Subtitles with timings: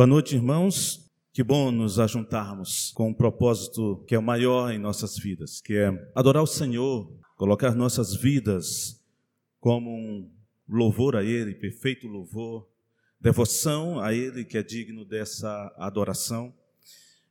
[0.00, 1.12] Boa noite, irmãos.
[1.30, 5.74] Que bom nos ajuntarmos com um propósito que é o maior em nossas vidas, que
[5.74, 8.98] é adorar o Senhor, colocar nossas vidas
[9.60, 10.32] como um
[10.66, 12.66] louvor a Ele, perfeito louvor,
[13.20, 16.54] devoção a Ele que é digno dessa adoração.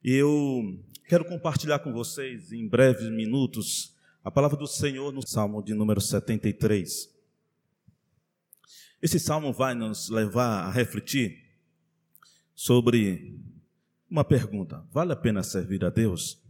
[0.04, 5.64] E eu quero compartilhar com vocês em breves minutos a palavra do Senhor no Salmo
[5.64, 7.10] de número 73.
[9.02, 11.49] Esse salmo vai nos levar a refletir
[12.60, 13.40] sobre
[14.12, 16.44] uma pergunta: vale a pena servir a Deus?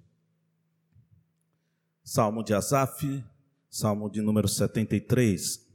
[2.03, 3.23] Salmo de Asaf,
[3.69, 5.69] Salmo de número 73.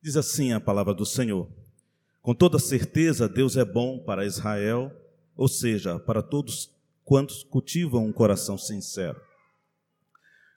[0.00, 1.50] Diz assim a palavra do Senhor:
[2.22, 4.92] Com toda certeza, Deus é bom para Israel,
[5.34, 6.70] ou seja, para todos
[7.02, 9.20] quantos cultivam um coração sincero.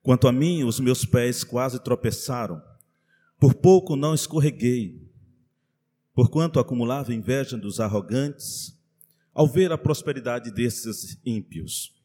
[0.03, 2.61] Quanto a mim, os meus pés quase tropeçaram,
[3.39, 5.08] por pouco não escorreguei,
[6.19, 8.77] porquanto acumulava inveja dos arrogantes,
[9.33, 11.95] ao ver a prosperidade desses ímpios.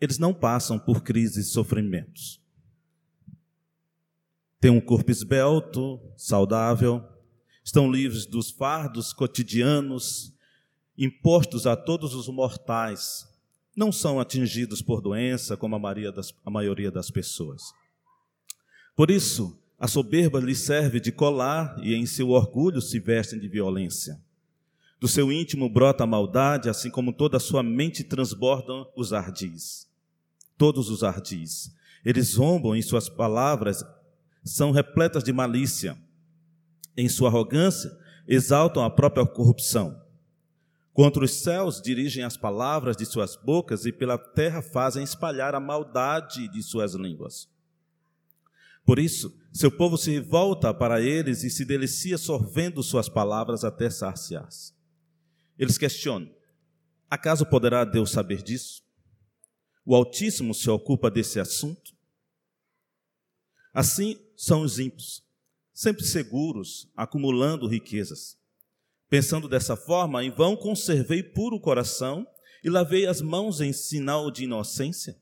[0.00, 2.40] Eles não passam por crises e sofrimentos.
[4.58, 7.06] Têm um corpo esbelto, saudável,
[7.62, 10.32] estão livres dos fardos cotidianos
[10.96, 13.28] impostos a todos os mortais,
[13.76, 17.62] não são atingidos por doença como a, maioria das pessoas.
[18.96, 23.48] Por isso, a soberba lhe serve de colar e em seu orgulho se vestem de
[23.48, 24.18] violência.
[24.98, 29.86] Do seu íntimo brota a maldade, assim como toda a sua mente transbordam os ardis.
[30.56, 31.70] Todos os ardis.
[32.02, 33.84] Eles zombam em suas palavras,
[34.42, 35.98] são repletas de malícia.
[36.96, 37.90] Em sua arrogância,
[38.26, 40.00] exaltam a própria corrupção.
[40.94, 45.60] Contra os céus dirigem as palavras de suas bocas e pela terra fazem espalhar a
[45.60, 47.54] maldade de suas línguas.
[48.86, 53.90] Por isso, seu povo se volta para eles e se delicia sorvendo suas palavras até
[53.90, 54.72] saciar-se.
[55.58, 56.32] Eles questionam:
[57.10, 58.84] acaso poderá Deus saber disso?
[59.84, 61.96] O Altíssimo se ocupa desse assunto?
[63.74, 65.22] Assim são os ímpios,
[65.74, 68.38] sempre seguros, acumulando riquezas.
[69.08, 72.24] Pensando dessa forma, em vão conservei puro coração
[72.62, 75.20] e lavei as mãos em sinal de inocência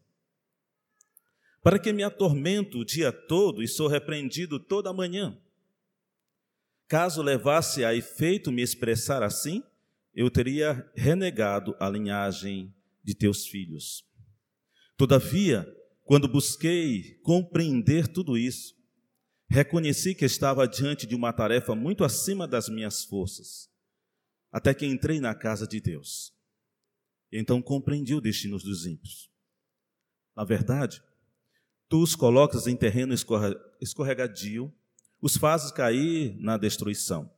[1.65, 5.41] para que me atormento o dia todo e sou repreendido toda manhã.
[6.87, 9.63] Caso levasse a efeito me expressar assim,
[10.13, 12.73] eu teria renegado a linhagem
[13.03, 14.07] de teus filhos.
[14.95, 15.67] Todavia,
[16.03, 18.77] quando busquei compreender tudo isso,
[19.49, 23.71] reconheci que estava diante de uma tarefa muito acima das minhas forças,
[24.53, 26.31] até que entrei na casa de Deus.
[27.33, 29.31] Então compreendi o destino dos ímpios.
[30.37, 31.03] Na verdade,
[31.89, 33.15] Tu os colocas em terreno
[33.81, 34.73] escorregadio,
[35.21, 37.31] os fazes cair na destruição.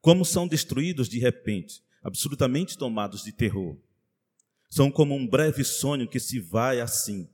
[0.00, 3.76] Como são destruídos de repente, absolutamente tomados de terror.
[4.70, 7.28] São como um breve sonho que se vai assim,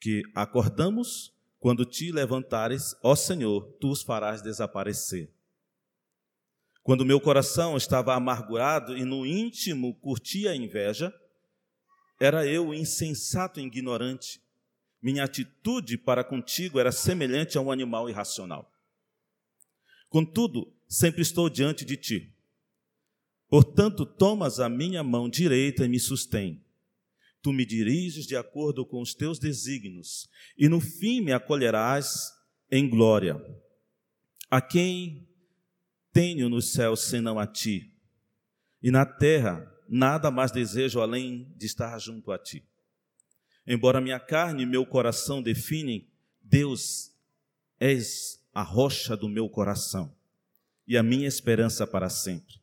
[0.00, 5.30] que acordamos quando te levantares, ó Senhor, tu os farás desaparecer.
[6.82, 11.12] Quando meu coração estava amargurado e no íntimo curtia a inveja,
[12.20, 14.40] era eu insensato e ignorante,
[15.00, 18.72] minha atitude para contigo era semelhante a um animal irracional.
[20.08, 22.32] Contudo, sempre estou diante de ti.
[23.48, 26.64] Portanto, tomas a minha mão direita e me sustém.
[27.40, 32.32] Tu me diriges de acordo com os teus desígnios, e no fim me acolherás
[32.70, 33.40] em glória.
[34.50, 35.28] A quem
[36.12, 37.94] tenho nos céus senão a ti?
[38.82, 42.64] E na terra nada mais desejo além de estar junto a ti.
[43.66, 46.08] Embora minha carne e meu coração definem,
[46.40, 47.12] Deus
[47.80, 50.14] és a rocha do meu coração
[50.86, 52.60] e a minha esperança para sempre.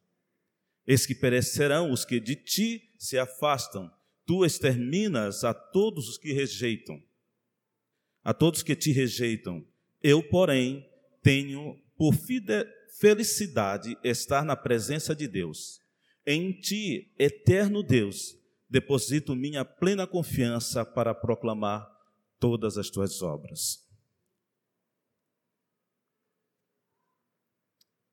[0.87, 3.91] Eis que perecerão os que de ti se afastam,
[4.25, 7.01] tu exterminas a todos os que rejeitam.
[8.23, 9.65] A todos que te rejeitam,
[10.01, 10.89] eu, porém,
[11.21, 12.13] tenho por
[12.97, 15.81] felicidade estar na presença de Deus.
[16.25, 18.37] Em ti, eterno Deus,
[18.73, 21.87] deposito minha plena confiança para proclamar
[22.39, 23.87] todas as tuas obras.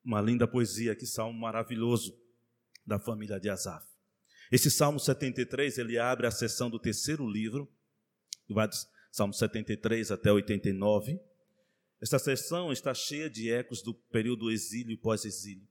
[0.05, 2.15] Uma linda poesia, que salmo maravilhoso
[2.87, 3.87] da família de Asaf.
[4.53, 7.67] Esse Salmo 73, ele abre a sessão do terceiro livro,
[8.47, 8.75] vai do
[9.11, 11.19] Salmo 73 até 89.
[12.03, 15.70] Esta sessão está cheia de ecos do período do exílio e pós-exílio.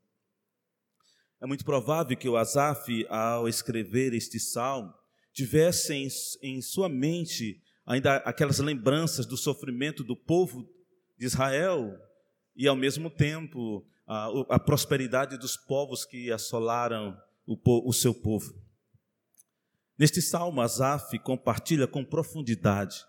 [1.40, 4.92] É muito provável que o Asaf, ao escrever este salmo,
[5.32, 6.08] tivesse em,
[6.42, 10.68] em sua mente ainda aquelas lembranças do sofrimento do povo
[11.18, 11.98] de Israel
[12.54, 17.16] e, ao mesmo tempo, a, a prosperidade dos povos que assolaram
[17.46, 18.54] o, o seu povo.
[19.98, 23.04] Neste salmo, Asaf compartilha com profundidade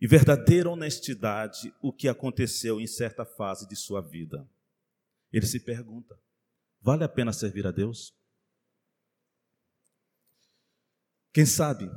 [0.00, 4.48] e verdadeira honestidade o que aconteceu em certa fase de sua vida.
[5.32, 6.18] Ele se pergunta:
[6.80, 8.14] vale a pena servir a Deus?
[11.32, 11.90] Quem sabe,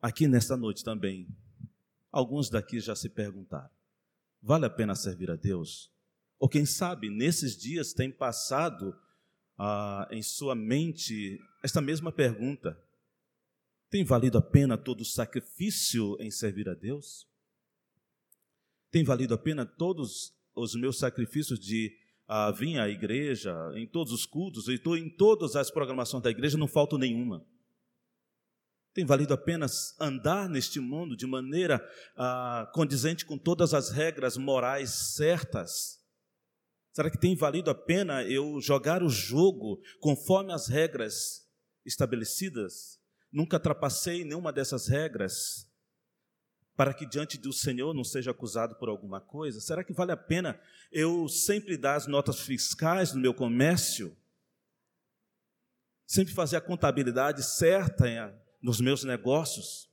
[0.00, 1.28] aqui nesta noite também,
[2.10, 3.70] alguns daqui já se perguntaram:
[4.42, 5.92] vale a pena servir a Deus?
[6.38, 8.98] Ou quem sabe, nesses dias tem passado
[9.56, 12.76] ah, em sua mente esta mesma pergunta:
[13.88, 17.28] tem valido a pena todo o sacrifício em servir a Deus?
[18.90, 21.96] Tem valido a pena todos os meus sacrifícios de
[22.34, 26.56] ah, vir à igreja, em todos os cultos, e em todas as programações da igreja,
[26.56, 27.46] não falta nenhuma?
[28.94, 29.66] Tem valido a pena
[30.00, 31.86] andar neste mundo de maneira
[32.16, 36.00] ah, condizente com todas as regras morais certas?
[36.94, 41.46] Será que tem valido a pena eu jogar o jogo conforme as regras
[41.84, 42.98] estabelecidas?
[43.30, 45.70] Nunca trapacei nenhuma dessas regras
[46.76, 49.60] para que diante do Senhor não seja acusado por alguma coisa?
[49.60, 50.60] Será que vale a pena
[50.90, 54.16] eu sempre dar as notas fiscais no meu comércio?
[56.06, 58.06] Sempre fazer a contabilidade certa
[58.60, 59.90] nos meus negócios?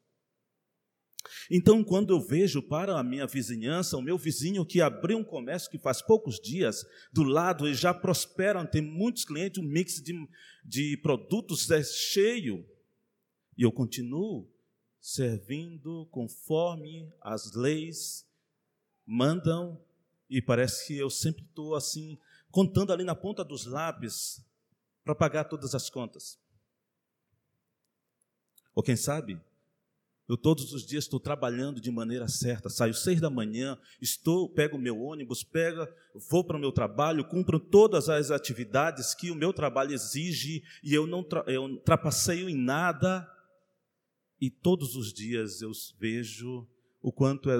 [1.52, 5.70] Então, quando eu vejo para a minha vizinhança, o meu vizinho que abriu um comércio
[5.70, 10.14] que faz poucos dias, do lado e já prosperam, tem muitos clientes, um mix de,
[10.64, 12.66] de produtos é cheio,
[13.58, 14.50] e eu continuo
[15.00, 18.28] servindo conforme as leis
[19.06, 19.80] mandam,
[20.30, 22.18] e parece que eu sempre estou assim,
[22.52, 24.42] contando ali na ponta dos lábios
[25.04, 26.40] para pagar todas as contas.
[28.76, 29.42] Ou quem sabe,
[30.30, 32.70] eu todos os dias estou trabalhando de maneira certa.
[32.70, 35.88] Saio seis da manhã, estou, pego o meu ônibus, pego,
[36.30, 40.94] vou para o meu trabalho, cumpro todas as atividades que o meu trabalho exige e
[40.94, 43.28] eu não eu trapaceio em nada.
[44.40, 46.68] E todos os dias eu vejo
[47.02, 47.58] o quanto é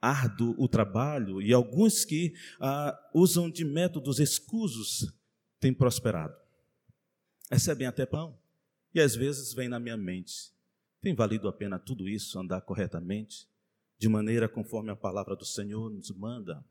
[0.00, 5.12] árduo o trabalho e alguns que ah, usam de métodos escusos
[5.60, 6.34] têm prosperado.
[7.50, 8.36] Recebem até pão.
[8.94, 10.52] E às vezes vem na minha mente
[11.02, 13.48] tem valido a pena tudo isso, andar corretamente,
[13.98, 16.64] de maneira conforme a palavra do Senhor nos manda?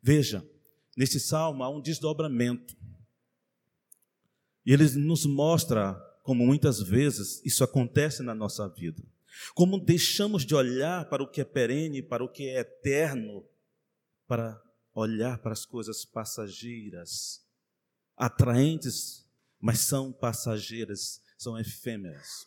[0.00, 0.48] Veja,
[0.96, 2.76] neste salmo há um desdobramento.
[4.64, 9.02] E ele nos mostra como muitas vezes isso acontece na nossa vida.
[9.54, 13.44] Como deixamos de olhar para o que é perene, para o que é eterno,
[14.26, 14.60] para
[14.94, 17.44] olhar para as coisas passageiras,
[18.16, 19.26] atraentes,
[19.60, 22.46] mas são passageiras, são efêmeras.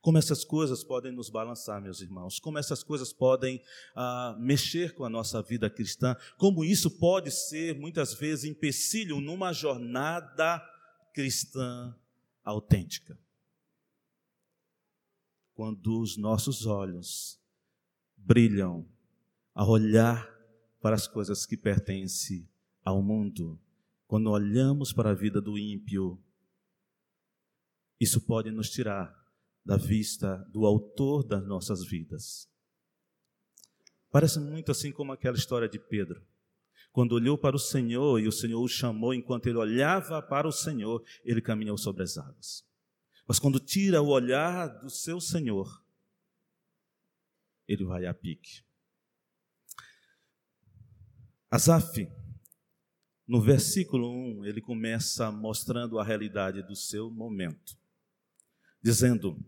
[0.00, 3.62] Como essas coisas podem nos balançar, meus irmãos, como essas coisas podem
[3.94, 9.52] ah, mexer com a nossa vida cristã, como isso pode ser muitas vezes empecilho numa
[9.52, 10.62] jornada
[11.12, 11.96] cristã
[12.46, 13.18] autêntica.
[15.52, 17.40] Quando os nossos olhos
[18.16, 18.88] brilham
[19.52, 20.26] a olhar
[20.80, 22.48] para as coisas que pertencem
[22.84, 23.60] ao mundo,
[24.06, 26.22] quando olhamos para a vida do ímpio,
[27.98, 29.12] isso pode nos tirar
[29.64, 32.48] da vista do autor das nossas vidas.
[34.10, 36.24] Parece muito assim como aquela história de Pedro.
[36.96, 40.50] Quando olhou para o Senhor e o Senhor o chamou, enquanto ele olhava para o
[40.50, 42.66] Senhor, ele caminhou sobre as águas.
[43.28, 45.84] Mas quando tira o olhar do seu Senhor,
[47.68, 48.64] ele vai a pique.
[51.50, 52.10] Asaf,
[53.28, 54.10] no versículo
[54.40, 57.76] 1, ele começa mostrando a realidade do seu momento,
[58.80, 59.38] dizendo: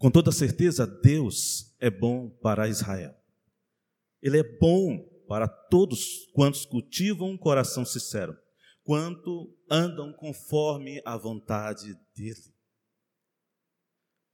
[0.00, 3.16] com toda certeza, Deus é bom para Israel.
[4.20, 8.36] Ele é bom para todos quantos cultivam um coração sincero,
[8.82, 12.52] quanto andam conforme a vontade dele.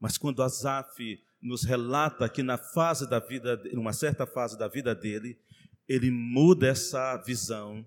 [0.01, 4.95] Mas quando Asaf nos relata que na fase da vida, numa certa fase da vida
[4.95, 5.39] dele,
[5.87, 7.87] ele muda essa visão,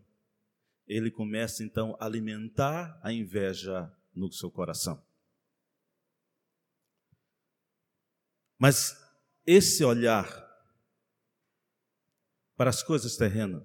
[0.85, 5.03] ele começa então a alimentar a inveja no seu coração.
[8.59, 8.95] Mas
[9.47, 10.47] esse olhar
[12.59, 13.63] para as coisas terrenas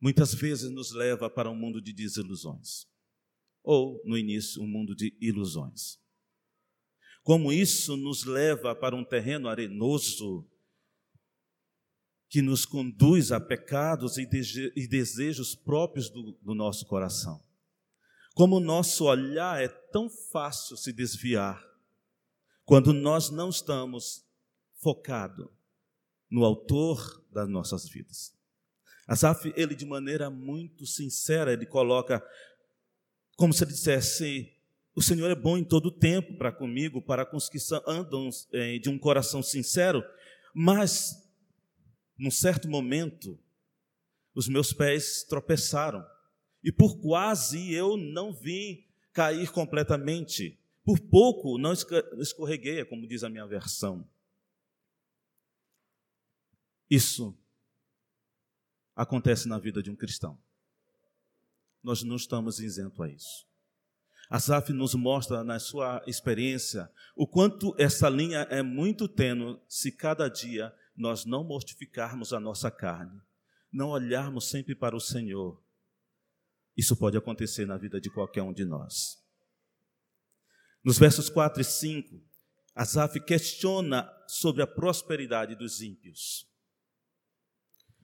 [0.00, 2.86] muitas vezes nos leva para um mundo de desilusões,
[3.64, 5.98] ou no início, um mundo de ilusões.
[7.24, 10.48] Como isso nos leva para um terreno arenoso
[12.28, 17.44] que nos conduz a pecados e desejos próprios do, do nosso coração.
[18.36, 21.60] Como o nosso olhar é tão fácil se desviar
[22.64, 24.24] quando nós não estamos
[24.80, 25.63] focados
[26.34, 28.34] no autor das nossas vidas.
[29.06, 32.20] Asaf, ele de maneira muito sincera, ele coloca
[33.36, 34.52] como se ele dissesse:
[34.96, 38.28] O Senhor é bom em todo o tempo para comigo, para com os que andam
[38.52, 40.02] eh, de um coração sincero,
[40.52, 41.14] mas,
[42.18, 43.38] num certo momento,
[44.34, 46.04] os meus pés tropeçaram,
[46.64, 50.58] e por quase eu não vim cair completamente.
[50.84, 54.04] Por pouco não escorreguei, como diz a minha versão.
[56.90, 57.36] Isso
[58.94, 60.38] acontece na vida de um cristão.
[61.82, 63.46] Nós não estamos isentos a isso.
[64.30, 70.28] Asaf nos mostra na sua experiência o quanto essa linha é muito tênue se cada
[70.28, 73.20] dia nós não mortificarmos a nossa carne,
[73.70, 75.62] não olharmos sempre para o Senhor.
[76.76, 79.22] Isso pode acontecer na vida de qualquer um de nós.
[80.82, 82.22] Nos versos 4 e 5,
[82.74, 86.48] Asaf questiona sobre a prosperidade dos ímpios.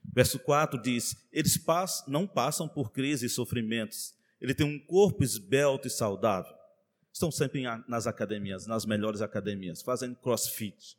[0.03, 1.63] Verso 4 diz: Eles
[2.07, 4.13] não passam por crises e sofrimentos.
[4.39, 6.53] Ele tem um corpo esbelto e saudável.
[7.13, 10.97] Estão sempre nas academias, nas melhores academias, fazendo crossfit.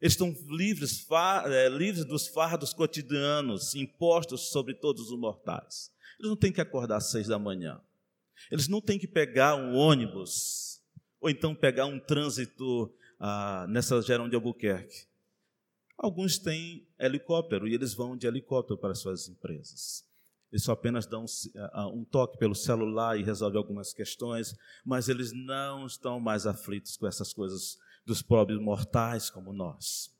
[0.00, 1.06] Eles estão livres,
[1.46, 5.92] é, livres dos fardos cotidianos impostos sobre todos os mortais.
[6.18, 7.80] Eles não têm que acordar às seis da manhã.
[8.50, 10.80] Eles não têm que pegar um ônibus
[11.20, 15.07] ou então pegar um trânsito ah, nessa Gerão de Albuquerque.
[15.98, 20.06] Alguns têm helicóptero e eles vão de helicóptero para suas empresas.
[20.50, 21.26] Eles só apenas dão
[21.92, 27.06] um toque pelo celular e resolvem algumas questões, mas eles não estão mais aflitos com
[27.06, 27.76] essas coisas
[28.06, 30.16] dos pobres mortais como nós.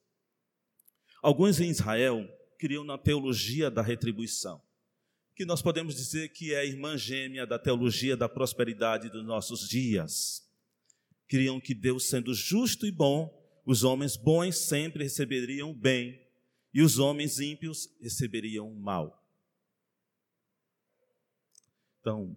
[1.22, 4.60] Alguns em Israel criam na teologia da retribuição,
[5.34, 9.68] que nós podemos dizer que é a irmã gêmea da teologia da prosperidade dos nossos
[9.68, 10.44] dias.
[11.28, 13.37] Criam que Deus, sendo justo e bom,
[13.68, 16.18] os homens bons sempre receberiam bem
[16.72, 19.22] e os homens ímpios receberiam mal.
[22.00, 22.34] Então,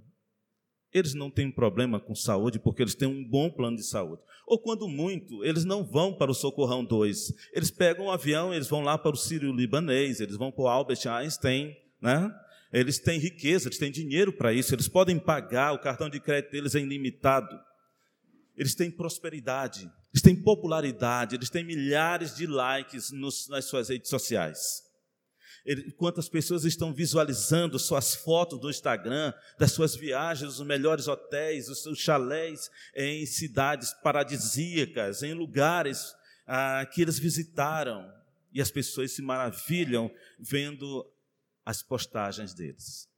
[0.91, 4.21] eles não têm problema com saúde porque eles têm um bom plano de saúde.
[4.45, 7.33] Ou quando muito, eles não vão para o Socorrão 2.
[7.53, 10.67] Eles pegam um avião, eles vão lá para o Sírio Libanês, eles vão para o
[10.67, 12.29] Albert Einstein, né?
[12.73, 16.51] Eles têm riqueza, eles têm dinheiro para isso, eles podem pagar, o cartão de crédito
[16.51, 17.57] deles é ilimitado.
[18.61, 24.07] Eles têm prosperidade, eles têm popularidade, eles têm milhares de likes nos, nas suas redes
[24.07, 24.83] sociais.
[25.97, 31.81] Quantas pessoas estão visualizando suas fotos do Instagram, das suas viagens, os melhores hotéis, os
[31.81, 36.13] seus chalés em cidades paradisíacas, em lugares
[36.45, 38.07] ah, que eles visitaram.
[38.53, 41.11] E as pessoas se maravilham vendo
[41.65, 43.09] as postagens deles.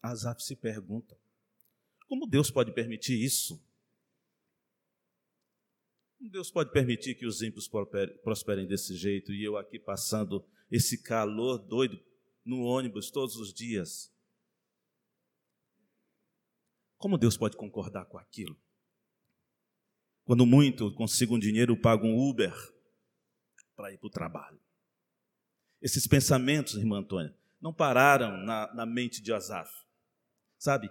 [0.00, 1.18] Asaf se pergunta:
[2.06, 3.60] como Deus pode permitir isso?
[6.30, 7.68] Deus pode permitir que os ímpios
[8.22, 12.00] prosperem desse jeito e eu aqui passando esse calor doido
[12.44, 14.12] no ônibus todos os dias.
[16.96, 18.56] Como Deus pode concordar com aquilo?
[20.24, 22.54] Quando muito consigo um dinheiro, pago um Uber
[23.74, 24.60] para ir para o trabalho.
[25.80, 29.72] Esses pensamentos, irmã Antônia, não pararam na, na mente de Asaf.
[30.56, 30.88] Sabe?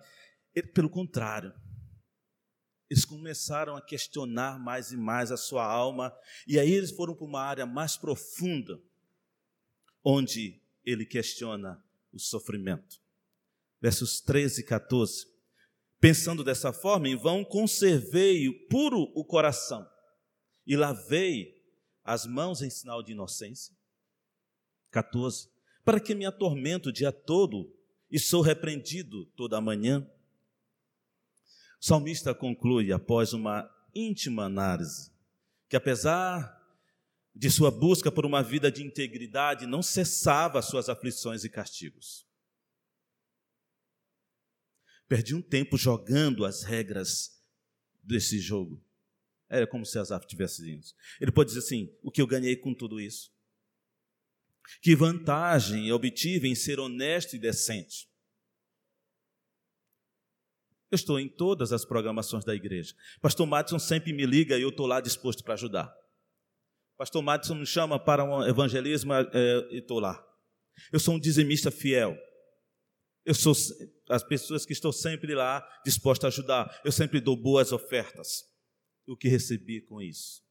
[0.53, 1.53] Ele, pelo contrário,
[2.91, 6.13] eles começaram a questionar mais e mais a sua alma,
[6.45, 8.83] e aí eles foram para uma área mais profunda,
[10.03, 11.81] onde ele questiona
[12.12, 13.01] o sofrimento.
[13.79, 15.25] Versos 13 e 14.
[16.01, 19.89] Pensando dessa forma, em vão conservei puro o coração
[20.67, 21.63] e lavei
[22.03, 23.74] as mãos em sinal de inocência.
[24.89, 25.50] 14.
[25.86, 27.74] Para que me atormento o dia todo
[28.12, 30.05] e sou repreendido toda a manhã.
[31.81, 35.11] O salmista conclui, após uma íntima análise,
[35.67, 36.61] que apesar
[37.33, 42.27] de sua busca por uma vida de integridade, não cessava suas aflições e castigos.
[45.07, 47.41] Perdi um tempo jogando as regras
[48.03, 48.85] desse jogo.
[49.50, 50.93] Era como se Asaf tivesse isso.
[51.19, 53.33] Ele pode dizer assim: o que eu ganhei com tudo isso?
[54.81, 58.10] Que vantagem eu obtive em ser honesto e decente?
[60.91, 62.93] Eu estou em todas as programações da igreja.
[63.21, 65.95] Pastor Madison sempre me liga e eu estou lá disposto para ajudar.
[66.98, 69.25] Pastor Madison me chama para um evangelismo é,
[69.71, 70.21] e estou lá.
[70.91, 72.17] Eu sou um dizimista fiel.
[73.24, 73.53] Eu sou
[74.10, 76.81] as pessoas que estou sempre lá disposto a ajudar.
[76.83, 78.43] Eu sempre dou boas ofertas.
[79.07, 80.43] O que recebi com isso?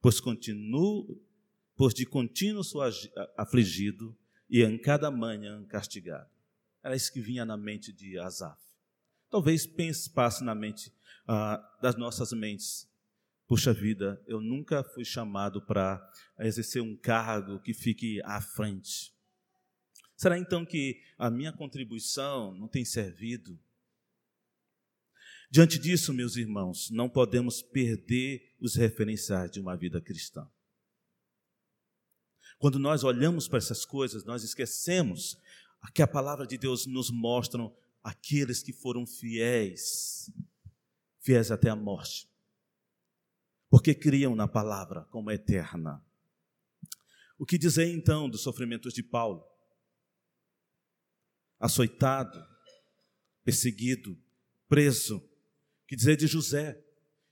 [0.00, 1.22] Pois continuo,
[1.76, 2.82] pois de contínuo sou
[3.36, 4.16] afligido
[4.48, 6.30] e em cada manhã castigado.
[6.82, 8.71] Era isso que vinha na mente de Asaf.
[9.32, 10.92] Talvez pense, passe na mente
[11.26, 12.86] ah, das nossas mentes.
[13.48, 16.06] Puxa vida, eu nunca fui chamado para
[16.40, 19.10] exercer um cargo que fique à frente.
[20.14, 23.58] Será então que a minha contribuição não tem servido?
[25.50, 30.46] Diante disso, meus irmãos, não podemos perder os referenciais de uma vida cristã.
[32.58, 35.38] Quando nós olhamos para essas coisas, nós esquecemos
[35.94, 37.58] que a palavra de Deus nos mostra
[38.02, 40.30] aqueles que foram fiéis,
[41.20, 42.28] fiéis até a morte,
[43.70, 46.04] porque criam na palavra como eterna.
[47.38, 49.44] O que dizer então dos sofrimentos de Paulo?
[51.58, 52.44] Açoitado,
[53.44, 54.16] perseguido,
[54.68, 55.22] preso.
[55.86, 56.82] Que dizer de José,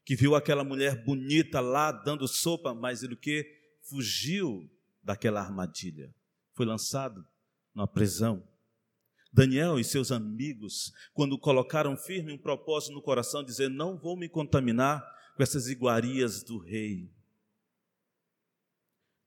[0.05, 3.47] que viu aquela mulher bonita lá dando sopa, mas ele o que?
[3.83, 4.71] Fugiu
[5.03, 6.15] daquela armadilha.
[6.53, 7.27] Foi lançado
[7.75, 8.47] numa prisão.
[9.33, 14.29] Daniel e seus amigos, quando colocaram firme um propósito no coração, dizer: Não vou me
[14.29, 15.05] contaminar
[15.37, 17.11] com essas iguarias do rei.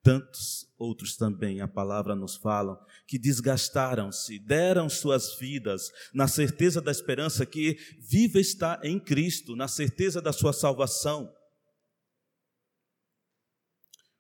[0.04, 6.92] Tantos outros também, a palavra nos falam, que desgastaram-se, deram suas vidas na certeza da
[6.92, 11.34] esperança que viva está em Cristo, na certeza da sua salvação.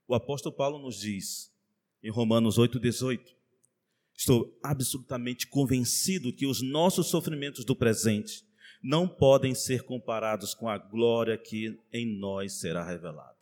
[0.07, 1.51] O apóstolo Paulo nos diz,
[2.01, 3.19] em Romanos 8,18,
[4.15, 8.45] Estou absolutamente convencido que os nossos sofrimentos do presente
[8.81, 13.37] não podem ser comparados com a glória que em nós será revelada.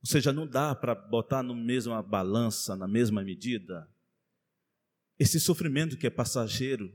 [0.00, 3.88] Ou seja, não dá para botar na mesma balança, na mesma medida,
[5.18, 6.92] esse sofrimento que é passageiro,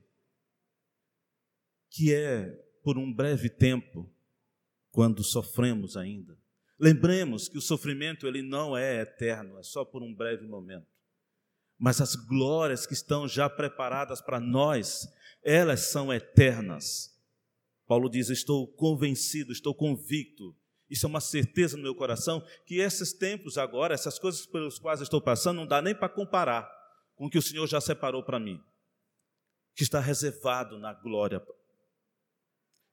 [1.90, 2.50] que é
[2.84, 4.12] por um breve tempo,
[4.92, 6.38] quando sofremos ainda.
[6.80, 10.97] Lembremos que o sofrimento ele não é eterno, é só por um breve momento
[11.78, 15.08] mas as glórias que estão já preparadas para nós,
[15.44, 17.16] elas são eternas.
[17.88, 20.56] Paulo diz: Estou convencido, estou convicto,
[20.90, 25.02] isso é uma certeza no meu coração, que esses tempos agora, essas coisas pelos quais
[25.02, 26.70] estou passando, não dá nem para comparar
[27.16, 28.62] com o que o Senhor já separou para mim,
[29.76, 31.46] que está reservado na glória.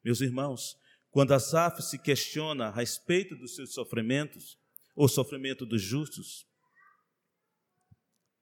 [0.03, 0.77] Meus irmãos,
[1.09, 4.59] quando Asaf se questiona a respeito dos seus sofrimentos,
[4.95, 6.45] ou sofrimento dos justos,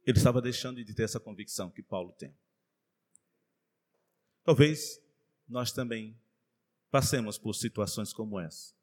[0.06, 2.36] ele estava deixando de ter essa convicção que Paulo tem.
[4.44, 5.02] Talvez
[5.48, 6.20] nós também
[6.92, 8.74] passemos por situações como essa.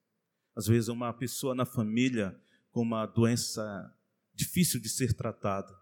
[0.54, 2.38] Às vezes, uma pessoa na família
[2.70, 3.94] com uma doença
[4.34, 5.78] difícil de ser tratada.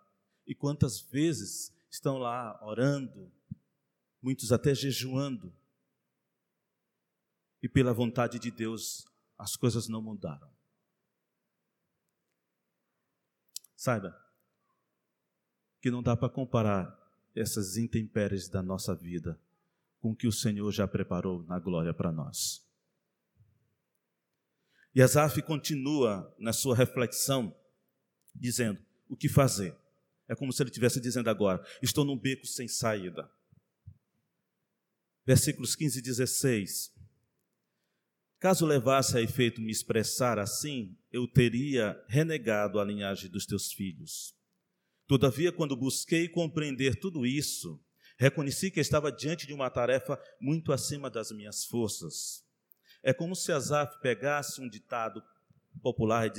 [0.46, 3.33] E quantas vezes estão lá orando,
[4.20, 5.55] muitos até jejuando,
[7.62, 10.51] e pela vontade de Deus as coisas não mudaram.
[13.77, 14.27] Saiba,
[15.80, 16.96] que não dá para comparar
[17.34, 19.38] essas intempéries da nossa vida
[20.00, 22.66] com o que o Senhor já preparou na glória para nós.
[24.94, 27.54] E Asaf continua na sua reflexão,
[28.34, 29.76] dizendo: o que fazer?
[30.26, 33.30] É como se ele estivesse dizendo agora: estou num beco sem saída.
[35.24, 36.94] Versículos 15 e 16.
[38.38, 44.38] Caso levasse a efeito me expressar assim, eu teria renegado a linhagem dos teus filhos.
[45.09, 47.83] Todavia, quando busquei compreender tudo isso,
[48.18, 52.47] reconheci que estava diante de uma tarefa muito acima das minhas forças.
[53.03, 55.23] É como se Asaf pegasse um ditado
[55.81, 56.31] popular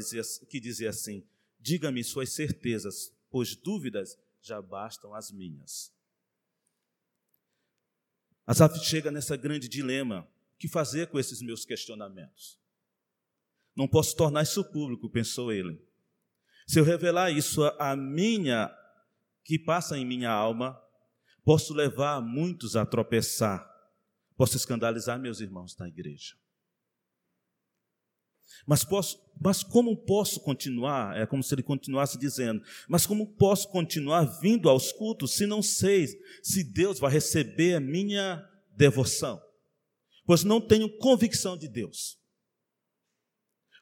[0.48, 1.28] que dizia assim:
[1.60, 5.92] Diga-me suas certezas, pois dúvidas já bastam as minhas.
[8.46, 12.60] Asaf chega nessa grande dilema: o que fazer com esses meus questionamentos?
[13.76, 15.89] Não posso tornar isso público, pensou ele.
[16.70, 18.72] Se eu revelar isso a minha,
[19.44, 20.80] que passa em minha alma,
[21.44, 23.68] posso levar muitos a tropeçar,
[24.38, 26.36] posso escandalizar meus irmãos na igreja.
[28.68, 31.18] Mas, posso, mas como posso continuar?
[31.18, 35.64] É como se ele continuasse dizendo: Mas como posso continuar vindo aos cultos se não
[35.64, 36.06] sei
[36.44, 39.42] se Deus vai receber a minha devoção?
[40.24, 42.19] Pois não tenho convicção de Deus.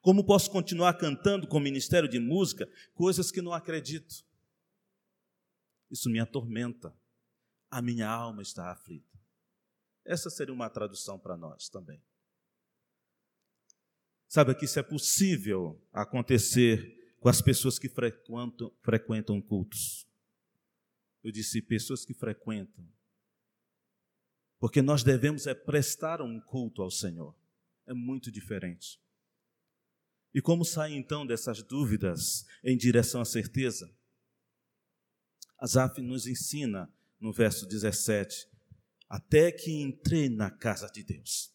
[0.07, 4.23] Como posso continuar cantando com o ministério de música coisas que não acredito?
[5.91, 6.95] Isso me atormenta.
[7.69, 9.19] A minha alma está aflita.
[10.05, 12.01] Essa seria uma tradução para nós também.
[14.29, 20.07] Sabe que isso é possível acontecer com as pessoas que frequentam, frequentam cultos.
[21.21, 22.87] Eu disse pessoas que frequentam.
[24.57, 27.35] Porque nós devemos é prestar um culto ao Senhor.
[27.85, 29.05] É muito diferente.
[30.38, 33.91] E como sair então dessas dúvidas em direção à certeza?
[35.58, 38.47] Asaf nos ensina no verso 17:
[39.10, 41.52] até que entrei na casa de Deus.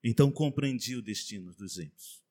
[0.00, 2.24] Então compreendi o destino dos ímpios.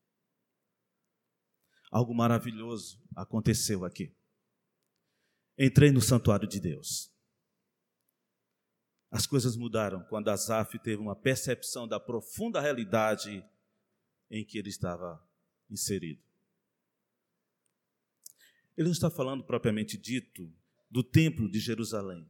[1.92, 4.16] Algo maravilhoso aconteceu aqui.
[5.58, 7.14] Entrei no santuário de Deus.
[9.12, 13.46] As coisas mudaram quando Asaf teve uma percepção da profunda realidade
[14.30, 15.22] em que ele estava
[15.70, 16.22] inserido.
[18.78, 20.52] Ele não está falando propriamente dito
[20.90, 22.30] do templo de Jerusalém.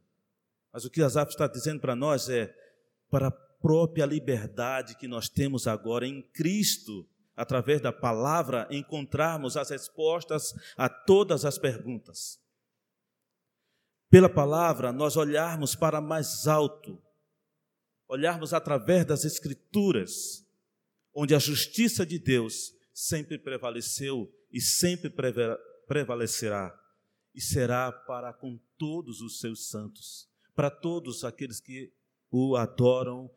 [0.72, 2.54] Mas o que Asaf está dizendo para nós é
[3.10, 9.70] para a própria liberdade que nós temos agora em Cristo, através da palavra, encontrarmos as
[9.70, 12.40] respostas a todas as perguntas.
[14.10, 17.02] Pela palavra, nós olharmos para mais alto,
[18.06, 20.47] olharmos através das Escrituras,
[21.20, 25.12] onde a justiça de Deus sempre prevaleceu e sempre
[25.88, 26.72] prevalecerá,
[27.34, 31.92] e será para com todos os seus santos, para todos aqueles que
[32.30, 33.28] o adoram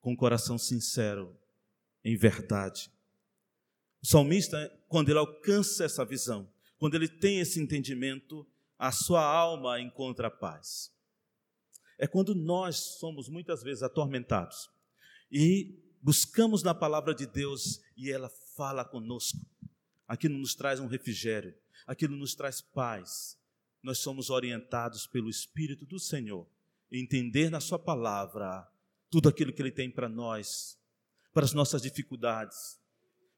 [0.00, 1.38] com coração sincero,
[2.04, 2.90] em verdade.
[4.02, 8.44] O salmista, quando ele alcança essa visão, quando ele tem esse entendimento,
[8.76, 10.92] a sua alma encontra paz.
[12.00, 14.68] É quando nós somos muitas vezes atormentados
[15.30, 19.38] e buscamos na palavra de Deus e ela fala conosco.
[20.06, 21.54] Aquilo nos traz um refrigério,
[21.86, 23.38] aquilo nos traz paz.
[23.82, 26.46] Nós somos orientados pelo Espírito do Senhor,
[26.90, 28.68] entender na Sua palavra
[29.08, 30.78] tudo aquilo que Ele tem para nós,
[31.32, 32.78] para as nossas dificuldades,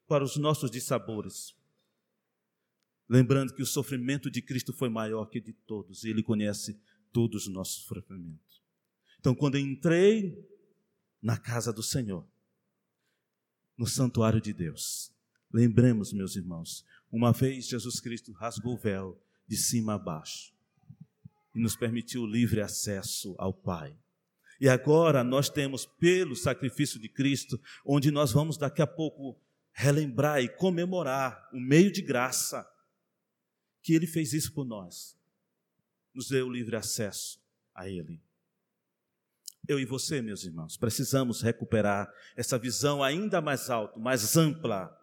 [0.07, 1.55] para os nossos dissabores.
[3.07, 6.79] Lembrando que o sofrimento de Cristo foi maior que de todos, e Ele conhece
[7.11, 8.63] todos os nossos sofrimentos.
[9.19, 10.47] Então, quando entrei
[11.21, 12.27] na casa do Senhor,
[13.77, 15.11] no santuário de Deus,
[15.51, 20.53] lembremos, meus irmãos, uma vez Jesus Cristo rasgou o véu de cima a baixo
[21.53, 23.97] e nos permitiu livre acesso ao Pai.
[24.59, 29.39] E agora nós temos, pelo sacrifício de Cristo, onde nós vamos daqui a pouco
[29.71, 32.65] relembrar e comemorar o meio de graça,
[33.81, 35.17] que Ele fez isso por nós,
[36.13, 37.39] nos deu livre acesso
[37.73, 38.21] a Ele.
[39.67, 44.95] Eu e você, meus irmãos, precisamos recuperar essa visão ainda mais alta, mais ampla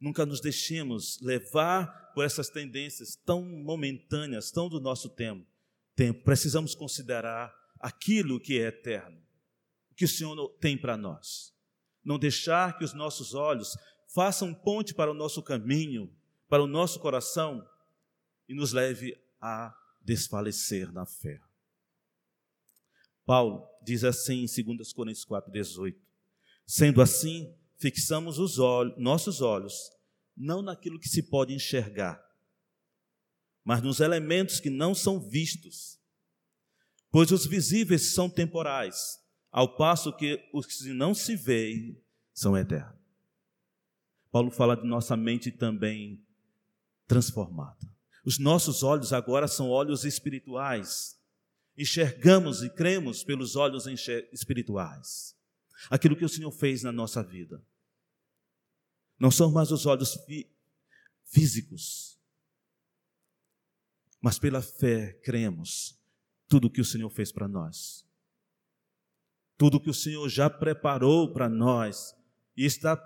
[0.00, 5.46] Nunca nos deixemos levar por essas tendências tão momentâneas, tão do nosso tempo.
[5.94, 6.22] tempo.
[6.22, 9.18] Precisamos considerar aquilo que é eterno,
[9.90, 11.54] o que o Senhor tem para nós.
[12.04, 13.76] Não deixar que os nossos olhos
[14.14, 16.14] façam ponte para o nosso caminho,
[16.48, 17.66] para o nosso coração
[18.48, 21.40] e nos leve a desfalecer na fé.
[23.26, 25.96] Paulo diz assim em 2 Coríntios 4,18:
[26.64, 29.90] Sendo assim, fixamos os olhos, nossos olhos
[30.36, 32.24] não naquilo que se pode enxergar,
[33.64, 35.98] mas nos elementos que não são vistos.
[37.10, 39.18] Pois os visíveis são temporais,
[39.50, 42.00] ao passo que os que não se veem
[42.32, 42.96] são eternos.
[44.30, 46.22] Paulo fala de nossa mente também
[47.06, 47.78] transformada.
[48.24, 51.15] Os nossos olhos agora são olhos espirituais.
[51.76, 53.86] Enxergamos e cremos pelos olhos
[54.32, 55.36] espirituais
[55.90, 57.62] aquilo que o Senhor fez na nossa vida.
[59.18, 60.50] Não são mais os olhos fí
[61.24, 62.18] físicos,
[64.20, 65.98] mas pela fé cremos
[66.48, 68.06] tudo que o Senhor fez para nós.
[69.58, 72.14] Tudo que o Senhor já preparou para nós
[72.56, 72.96] e está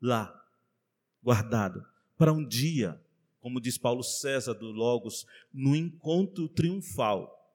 [0.00, 0.32] lá,
[1.22, 1.84] guardado,
[2.16, 3.00] para um dia,
[3.40, 7.45] como diz Paulo César do Logos, no encontro triunfal,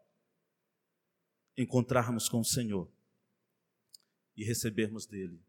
[1.61, 2.91] encontrarmos com o Senhor
[4.35, 5.39] e recebermos dele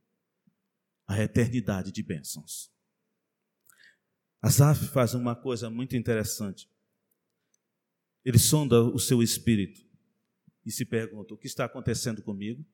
[1.06, 2.70] a eternidade de bênçãos.
[4.40, 6.68] Asaf faz uma coisa muito interessante.
[8.24, 9.84] Ele sonda o seu espírito
[10.64, 12.64] e se pergunta: o que está acontecendo comigo?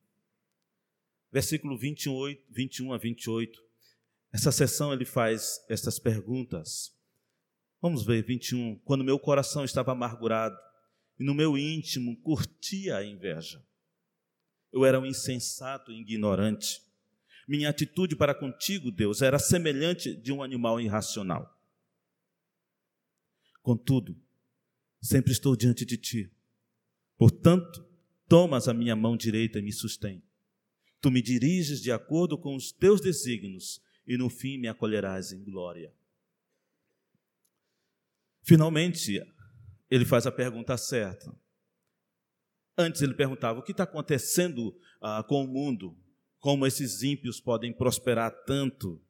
[1.31, 3.63] Versículo 28, 21 a 28.
[4.33, 6.95] Essa sessão ele faz essas perguntas.
[7.81, 8.79] Vamos ver, 21.
[8.85, 10.57] Quando meu coração estava amargurado
[11.19, 13.65] e no meu íntimo curtia a inveja.
[14.73, 16.81] Eu era um insensato e ignorante.
[17.47, 21.59] Minha atitude para contigo, Deus, era semelhante de um animal irracional.
[23.63, 24.17] Contudo,
[25.01, 26.33] sempre estou diante de ti.
[27.17, 27.85] Portanto,
[28.29, 30.23] tomas a minha mão direita e me sustém.
[31.01, 35.43] Tu me diriges de acordo com os teus desígnios e no fim me acolherás em
[35.43, 35.93] glória.
[38.43, 39.21] Finalmente,
[39.91, 41.35] ele faz a pergunta certa.
[42.77, 45.97] Antes ele perguntava: o que está acontecendo ah, com o mundo?
[46.41, 49.01] como esses ímpios podem prosperar tanto.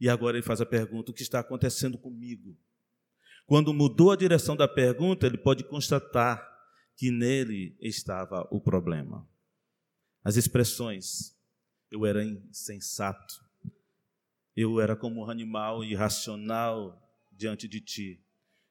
[0.00, 2.56] E agora ele faz a pergunta: o que está acontecendo comigo?
[3.46, 6.44] Quando mudou a direção da pergunta, ele pode constatar
[6.96, 9.28] que nele estava o problema.
[10.24, 11.36] As expressões
[11.90, 13.46] Eu era insensato.
[14.56, 18.25] Eu era como um animal irracional diante de ti.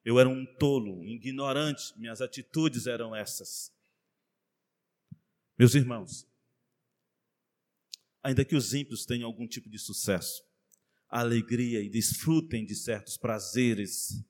[0.06, 3.74] Eu era um tolo, ignorante, minhas atitudes eram essas.
[5.58, 6.28] Meus irmãos,
[8.22, 10.44] ainda que os ímpios tenham algum tipo de sucesso,
[11.10, 14.24] alegria e desfrutem de certos prazeres,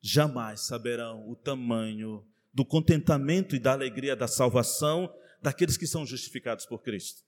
[0.00, 6.64] jamais saberão o tamanho do contentamento e da alegria da salvação daqueles que são justificados
[6.64, 7.22] por Cristo.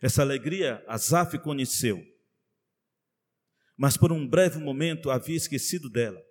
[0.00, 2.02] Essa alegria Asaf conheceu,
[3.76, 6.22] mas por um breve momento havia esquecido dela.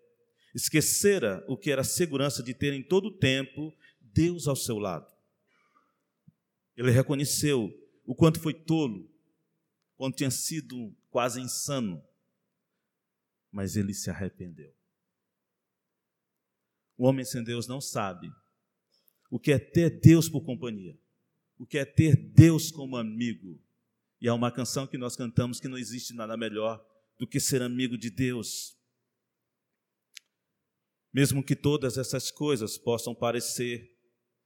[0.54, 4.78] Esquecera o que era a segurança de ter em todo o tempo Deus ao seu
[4.78, 5.12] lado.
[6.76, 7.72] Ele reconheceu
[8.06, 9.10] o quanto foi tolo,
[9.96, 12.04] quanto tinha sido quase insano,
[13.52, 14.74] mas ele se arrependeu.
[16.98, 18.32] O homem sem Deus não sabe
[19.30, 21.00] o que é ter Deus por companhia,
[21.58, 23.60] o que é ter Deus como amigo.
[24.20, 26.86] E há uma canção que nós cantamos que não existe nada melhor
[27.22, 28.76] do que ser amigo de Deus.
[31.14, 33.96] Mesmo que todas essas coisas possam parecer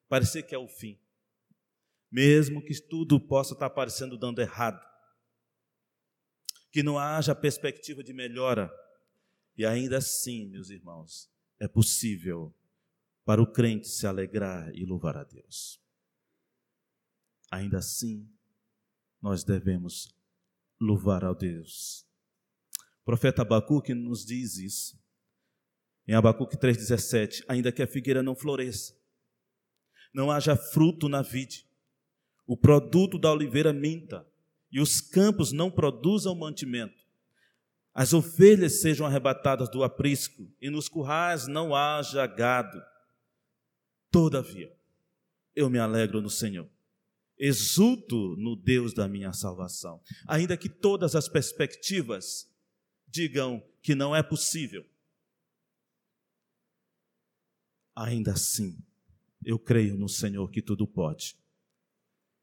[0.10, 1.00] parecer que é o fim.
[2.12, 4.86] Mesmo que tudo possa estar parecendo dando errado.
[6.70, 8.70] Que não haja perspectiva de melhora.
[9.56, 12.54] E ainda assim, meus irmãos, é possível
[13.24, 15.82] para o crente se alegrar e louvar a Deus.
[17.50, 18.30] Ainda assim,
[19.22, 20.14] nós devemos
[20.78, 22.06] louvar a Deus.
[23.06, 25.00] Profeta Abacuque nos diz isso.
[26.08, 28.96] Em Abacuque 3,17: Ainda que a figueira não floresça,
[30.12, 31.68] não haja fruto na vide,
[32.48, 34.28] o produto da oliveira minta,
[34.72, 37.06] e os campos não produzam mantimento,
[37.94, 42.82] as ovelhas sejam arrebatadas do aprisco, e nos currais não haja gado.
[44.12, 44.76] Todavia,
[45.56, 46.70] eu me alegro no Senhor,
[47.38, 50.02] exulto no Deus da minha salvação.
[50.28, 52.55] Ainda que todas as perspectivas
[53.16, 54.86] digam que não é possível,
[57.96, 58.78] ainda assim,
[59.44, 61.38] eu creio no Senhor que tudo pode.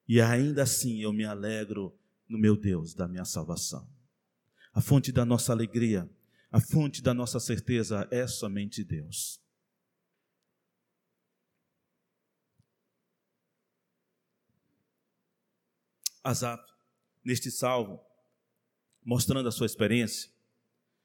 [0.08, 1.94] E ainda assim eu me alegro
[2.26, 3.86] no meu Deus da minha salvação.
[4.72, 6.10] A fonte da nossa alegria,
[6.50, 9.38] a fonte da nossa certeza é somente Deus.
[16.24, 16.64] Asaf,
[17.22, 18.00] neste salvo,
[19.04, 20.32] mostrando a sua experiência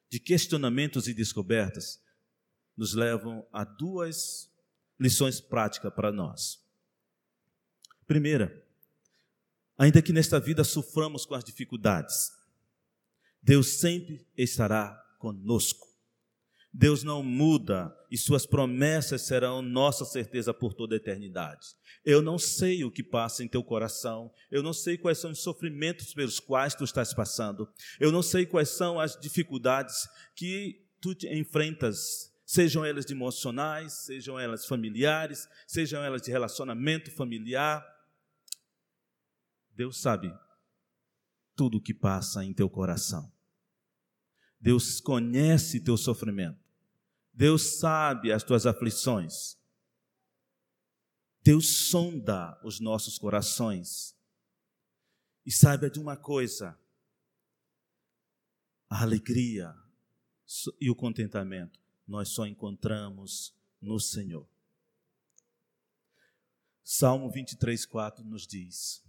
[0.10, 2.02] de questionamentos e descobertas,
[2.76, 4.50] nos levam a duas
[5.00, 6.64] lições práticas para nós.
[8.06, 8.66] Primeira,
[9.78, 12.32] ainda que nesta vida soframos com as dificuldades,
[13.42, 15.87] Deus sempre estará conosco.
[16.80, 21.70] Deus não muda e suas promessas serão nossa certeza por toda a eternidade.
[22.06, 25.42] Eu não sei o que passa em teu coração, eu não sei quais são os
[25.42, 27.68] sofrimentos pelos quais tu estás passando,
[28.00, 34.40] eu não sei quais são as dificuldades que tu enfrentas, sejam elas de emocionais, sejam
[34.40, 37.84] elas familiares, sejam elas de relacionamento familiar.
[39.76, 40.32] Deus sabe
[41.56, 43.34] tudo o que passa em teu coração.
[44.62, 46.67] Deus conhece teu sofrimento.
[47.38, 49.56] Deus sabe as tuas aflições.
[51.44, 54.18] Deus sonda os nossos corações.
[55.46, 56.76] E saiba de uma coisa:
[58.90, 59.72] a alegria
[60.82, 64.50] e o contentamento nós só encontramos no Senhor.
[66.84, 69.06] Salmo 23, 4 nos diz: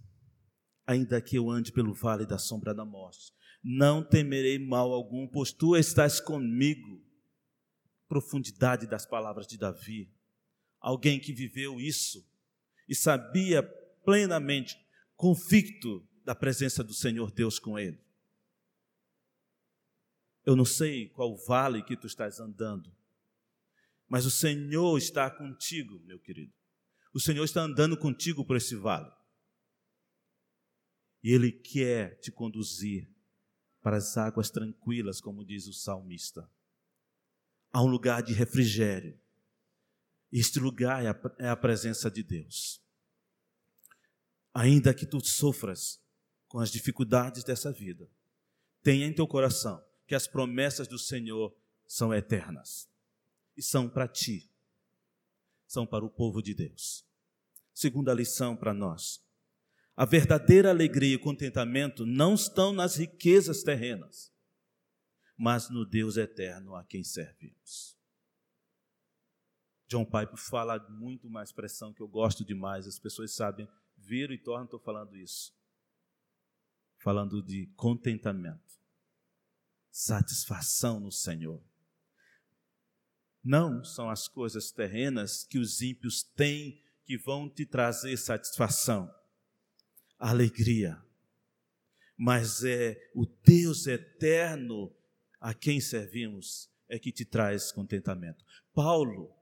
[0.85, 5.51] Ainda que eu ande pelo vale da sombra da morte, não temerei mal algum, pois
[5.51, 7.08] tu estás comigo.
[8.09, 10.11] Profundidade das palavras de Davi.
[10.81, 12.27] Alguém que viveu isso
[12.85, 13.63] e sabia
[14.03, 14.77] plenamente,
[15.15, 18.03] convicto da presença do Senhor Deus com ele.
[20.45, 22.91] Eu não sei qual vale que tu estás andando,
[24.07, 26.51] mas o Senhor está contigo, meu querido.
[27.13, 29.11] O Senhor está andando contigo por esse vale.
[31.23, 33.07] E Ele quer te conduzir
[33.81, 36.49] para as águas tranquilas, como diz o salmista.
[37.71, 39.19] Há um lugar de refrigério.
[40.31, 42.81] Este lugar é a, é a presença de Deus.
[44.53, 46.01] Ainda que tu sofras
[46.47, 48.09] com as dificuldades dessa vida,
[48.81, 51.55] tenha em teu coração que as promessas do Senhor
[51.87, 52.89] são eternas
[53.55, 54.49] e são para ti,
[55.67, 57.05] são para o povo de Deus.
[57.73, 59.23] Segunda lição para nós:
[59.95, 64.31] a verdadeira alegria e contentamento não estão nas riquezas terrenas,
[65.39, 67.97] mas no Deus eterno a quem servimos.
[69.87, 74.37] John Piper fala muito uma expressão que eu gosto demais, as pessoas sabem Viro e
[74.37, 75.53] torno, estou falando isso.
[76.97, 78.79] Falando de contentamento,
[79.89, 81.63] satisfação no Senhor.
[83.41, 89.09] Não são as coisas terrenas que os ímpios têm que vão te trazer satisfação,
[90.17, 91.01] alegria,
[92.17, 94.93] mas é o Deus eterno
[95.39, 98.43] a quem servimos é que te traz contentamento.
[98.73, 99.33] Paulo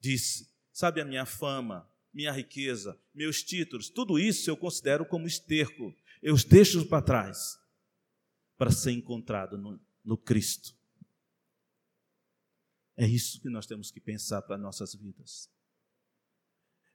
[0.00, 5.94] disse: Sabe a minha fama, minha riqueza, meus títulos, tudo isso eu considero como esterco,
[6.22, 7.58] eu os deixo para trás
[8.56, 10.74] para ser encontrado no, no Cristo.
[12.96, 15.50] É isso que nós temos que pensar para nossas vidas.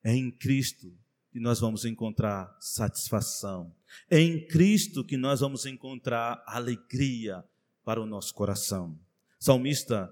[0.04, 0.97] É em Cristo
[1.32, 3.75] que nós vamos encontrar satisfação.
[4.10, 7.43] É em Cristo que nós vamos encontrar alegria
[7.91, 8.97] para o nosso coração.
[9.38, 10.10] Salmista,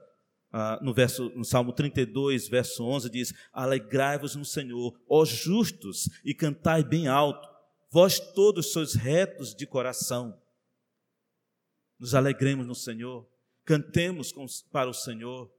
[0.52, 6.34] ah, no, verso, no Salmo 32, verso 11, diz: Alegrai-vos no Senhor, ó justos, e
[6.34, 7.48] cantai bem alto,
[7.90, 10.38] vós todos sois retos de coração.
[11.98, 13.26] Nos alegremos no Senhor,
[13.64, 14.34] cantemos
[14.70, 15.50] para o Senhor,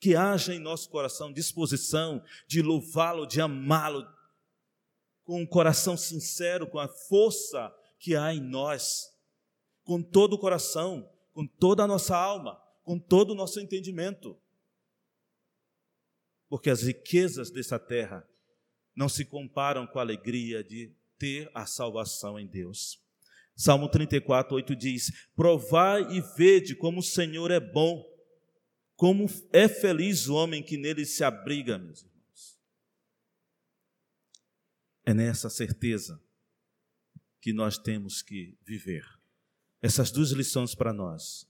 [0.00, 4.02] que haja em nosso coração disposição de louvá-lo, de amá-lo,
[5.24, 9.13] com um coração sincero, com a força que há em nós,
[9.84, 14.36] com todo o coração, com toda a nossa alma, com todo o nosso entendimento.
[16.48, 18.28] Porque as riquezas dessa terra
[18.96, 23.00] não se comparam com a alegria de ter a salvação em Deus.
[23.56, 28.14] Salmo 34, 8 diz: Provai e vede como o Senhor é bom
[28.96, 32.60] como é feliz o homem que nele se abriga, meus irmãos.
[35.04, 36.22] É nessa certeza
[37.40, 39.04] que nós temos que viver.
[39.84, 41.46] Essas duas lições para nós.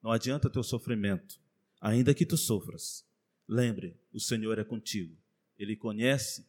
[0.00, 1.40] Não adianta teu sofrimento,
[1.80, 3.04] ainda que tu sofras.
[3.48, 5.16] Lembre, o Senhor é contigo.
[5.58, 6.46] Ele conhece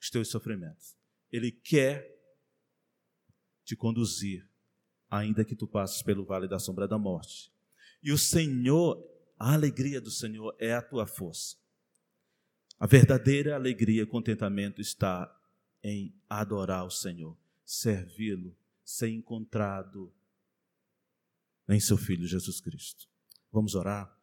[0.00, 0.94] os teus sofrimentos.
[1.32, 2.16] Ele quer
[3.64, 4.48] te conduzir,
[5.10, 7.52] ainda que tu passes pelo vale da sombra da morte.
[8.00, 9.04] E o Senhor
[9.36, 11.56] a alegria do Senhor é a tua força.
[12.78, 15.28] A verdadeira alegria e contentamento está
[15.82, 20.14] em adorar o Senhor, servi-lo, ser encontrado
[21.74, 23.06] em seu Filho Jesus Cristo.
[23.50, 24.14] Vamos orar?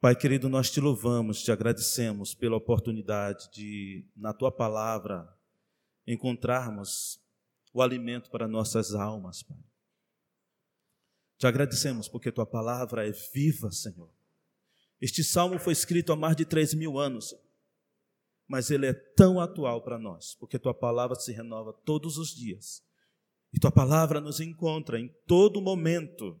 [0.00, 5.32] Pai querido, nós te louvamos, te agradecemos pela oportunidade de, na tua palavra,
[6.06, 7.20] encontrarmos
[7.72, 9.62] o alimento para nossas almas, Pai.
[11.38, 14.12] Te agradecemos porque tua palavra é viva, Senhor.
[15.00, 17.34] Este salmo foi escrito há mais de três mil anos,
[18.46, 22.84] mas ele é tão atual para nós, porque tua palavra se renova todos os dias.
[23.52, 26.40] E tua palavra nos encontra em todo momento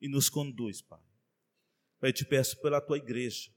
[0.00, 1.00] e nos conduz, Pai.
[1.98, 3.50] Pai, eu te peço pela tua igreja,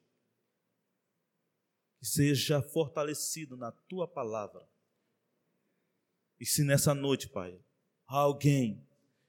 [2.00, 4.66] que seja fortalecido na tua palavra.
[6.40, 7.60] E se nessa noite, Pai,
[8.08, 8.88] há alguém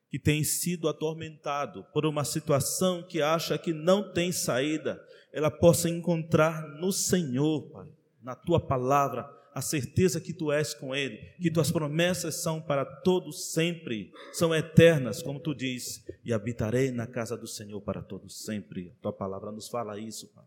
[0.09, 5.89] que tem sido atormentado por uma situação que acha que não tem saída, ela possa
[5.89, 7.89] encontrar no Senhor, Pai,
[8.23, 9.25] na tua palavra,
[9.59, 14.55] a certeza que tu és com Ele, que tuas promessas são para todos sempre, são
[14.55, 18.95] eternas, como tu diz, e habitarei na casa do Senhor para todos sempre.
[18.97, 20.45] A tua palavra nos fala isso, Pai.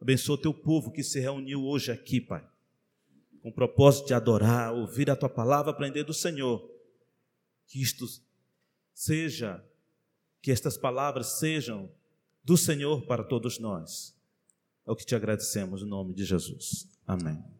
[0.00, 2.48] Abençoa o teu povo que se reuniu hoje aqui, Pai,
[3.42, 6.64] com o propósito de adorar, ouvir a tua palavra, aprender do Senhor.
[7.66, 8.06] Que isto
[8.94, 9.64] seja,
[10.40, 11.90] que estas palavras sejam
[12.44, 14.16] do Senhor para todos nós.
[14.86, 16.88] É o que te agradecemos em nome de Jesus.
[17.04, 17.59] Amém.